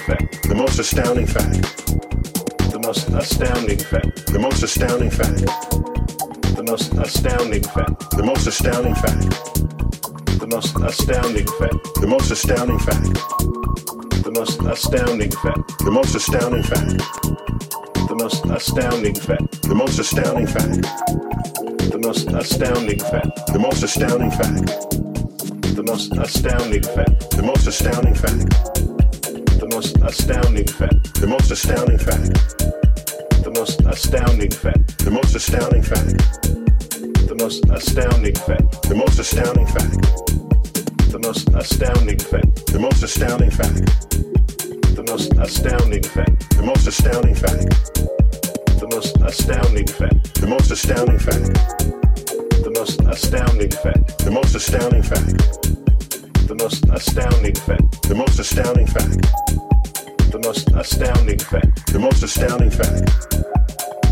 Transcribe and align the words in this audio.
astounding 0.00 0.16
fact, 0.16 0.46
the 0.46 0.54
most 0.54 0.78
astounding 0.78 1.26
fact, 1.26 1.56
the 2.70 2.78
most 2.78 3.08
astounding 3.10 3.78
fact, 3.78 4.26
the 4.26 4.38
most 4.38 4.62
astounding 4.62 5.10
fact, 5.10 5.44
the 6.56 6.62
most 6.62 6.92
astounding 6.96 7.52
fact, 7.62 8.16
the 8.16 8.22
most 8.22 8.46
astounding 8.46 8.94
fact, 8.94 9.20
the 10.40 10.46
most 10.46 10.76
astounding 10.80 11.46
fact, 11.46 11.84
the 12.00 12.06
most 12.06 12.30
astounding 12.30 12.78
fact, 12.78 13.04
the 14.24 14.30
most 14.30 14.62
astounding 14.64 15.30
fact, 15.30 15.68
the 15.80 15.90
most 15.90 16.14
astounding 16.14 16.62
fact, 19.20 19.62
the 19.62 19.74
most 19.74 19.98
astounding 19.98 20.46
fact, 20.46 20.82
the 21.90 21.98
most 21.98 22.18
astounding 22.22 23.00
fact, 23.00 23.46
the 23.52 23.58
most 23.58 23.82
astounding 23.82 24.30
fact, 24.30 24.64
the 25.76 25.82
most 25.82 26.12
astounding 26.16 26.82
fact, 26.82 27.30
the 27.30 27.42
most 27.42 27.66
astounding 27.66 28.14
fact 28.14 28.89
most 29.70 29.96
astounding 29.98 30.66
fact, 30.66 31.14
the 31.20 31.26
most 31.26 31.50
astounding 31.50 31.98
fact, 31.98 32.58
the 33.44 33.52
most 33.54 33.80
astounding 33.82 34.50
fact, 34.50 34.98
the 34.98 35.10
most 35.10 35.34
astounding 35.34 35.82
fact, 35.82 36.16
the 37.28 37.36
most 37.38 37.70
astounding 37.70 38.34
fact, 38.34 38.82
the 38.88 38.94
most 38.94 39.18
astounding 39.18 39.66
fact, 39.66 39.92
the 41.12 41.18
most 41.18 41.48
astounding 41.54 42.18
fact, 42.18 42.66
the 42.66 42.78
most 42.80 43.02
astounding 43.02 43.50
fact, 43.50 44.10
the 45.12 45.18
most 45.18 45.42
astounding 45.42 46.04
fact, 46.04 46.56
the 46.56 46.62
most 46.64 46.86
astounding 46.86 47.34
fact, 47.34 47.70
the 48.80 48.86
most 48.86 49.20
astounding 49.20 49.84
fact, 49.84 50.34
the 50.40 50.46
most 50.46 50.70
astounding 50.70 51.18
fact, 51.18 51.46
the 52.64 52.72
most 52.74 53.00
astounding 53.00 53.70
fact, 53.70 54.18
the 54.18 54.30
most 54.30 54.54
astounding 54.54 55.02
fact, 55.02 55.79
the 56.50 56.56
most 56.56 56.84
astounding 56.90 57.54
fact, 57.54 58.02
the 58.08 58.14
most 58.14 58.40
astounding 58.40 58.86
fact. 58.88 59.22
The 60.32 60.40
most 60.44 60.68
astounding 60.74 61.38
fact, 61.38 61.86
the 61.92 61.98
most 62.00 62.24
astounding 62.24 62.70
fact, 62.70 63.06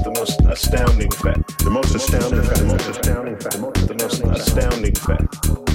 the 0.04 0.12
most 0.14 0.40
astounding 0.46 1.10
fact, 1.10 1.58
the 1.58 1.70
most 1.70 1.94
astounding 1.96 2.42
fact, 2.42 2.60
the 2.60 2.64
most 2.64 2.88
astounding 2.88 3.40
fact, 3.40 3.74
the 3.88 3.96
most 3.98 4.22
astounding 4.22 4.94
fact. 4.94 5.67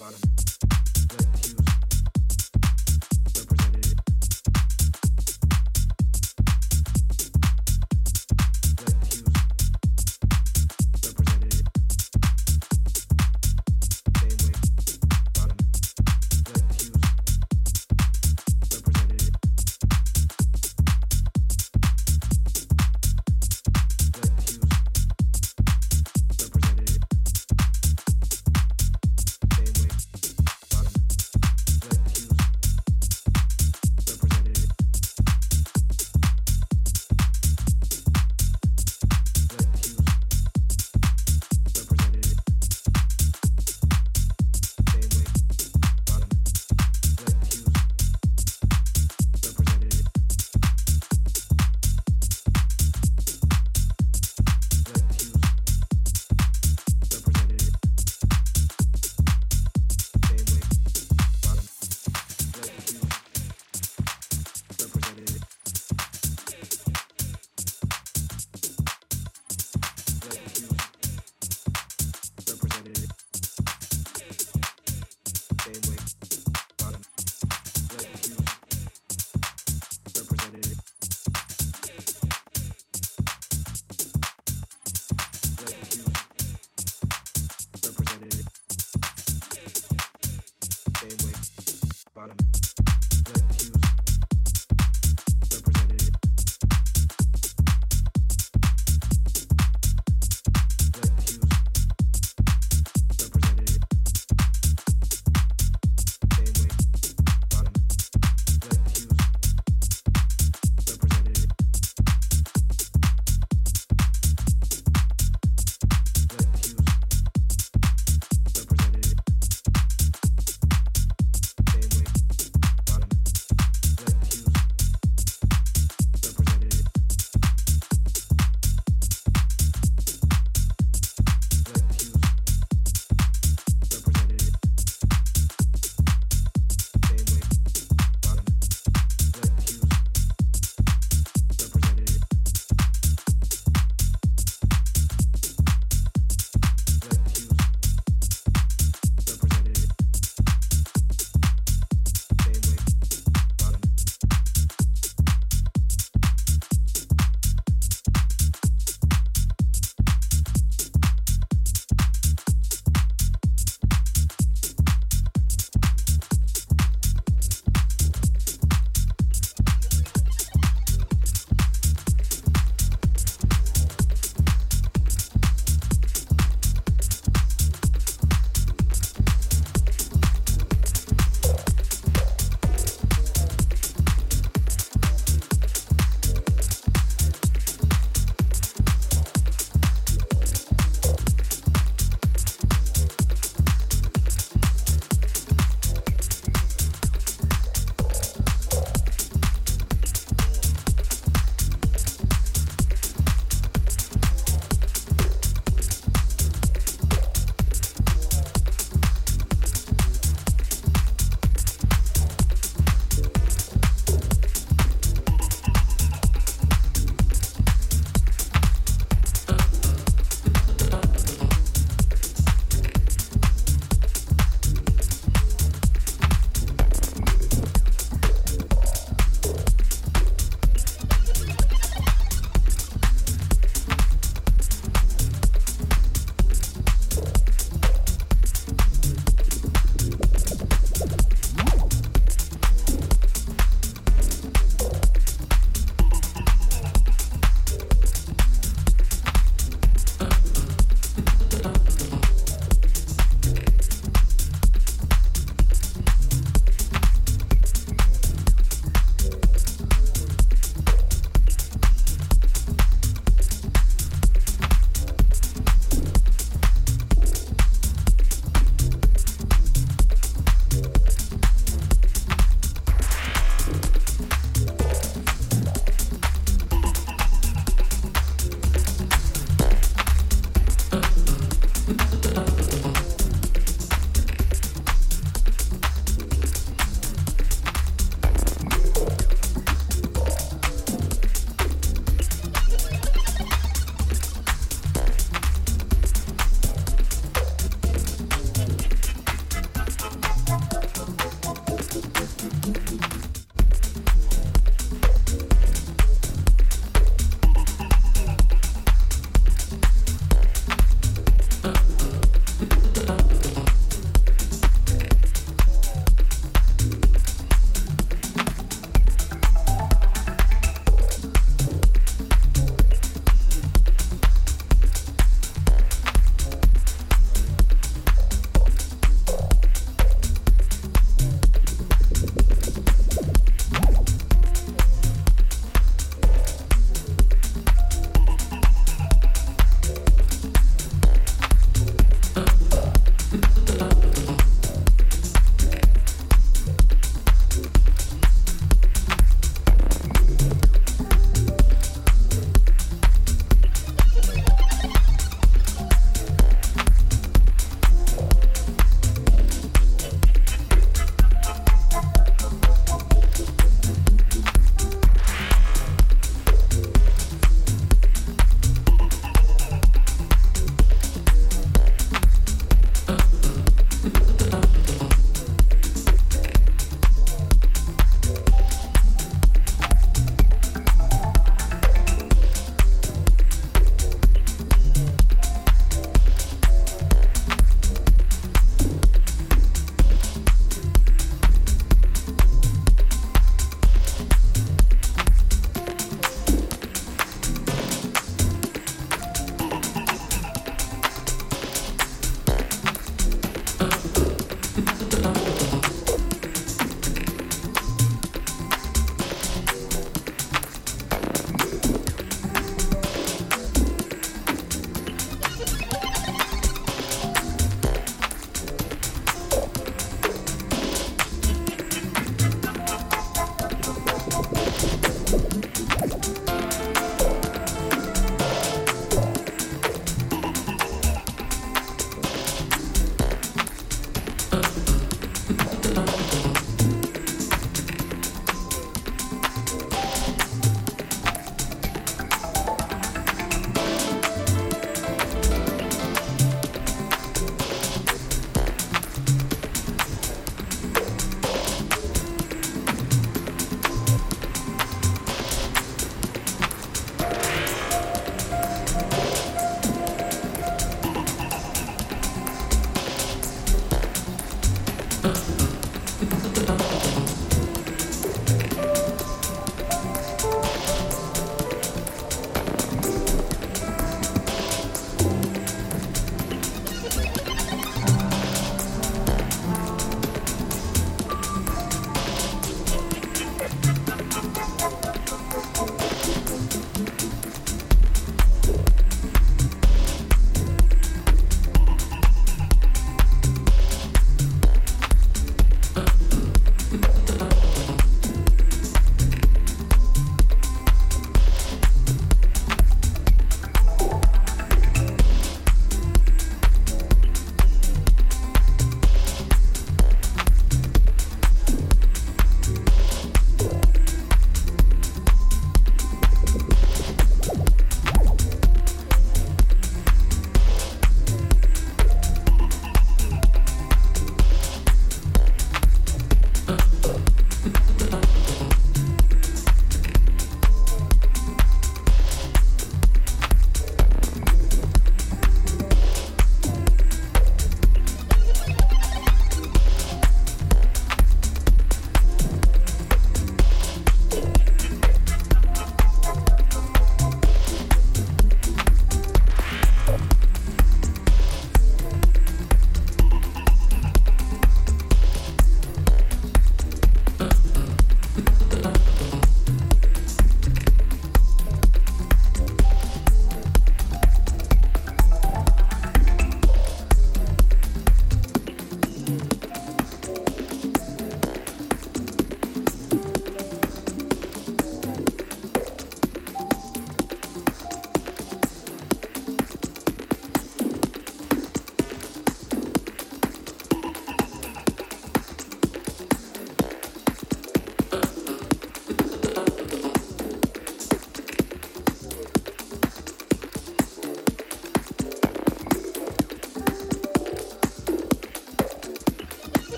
Bottom. 0.00 0.39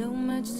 so 0.00 0.10
much 0.14 0.59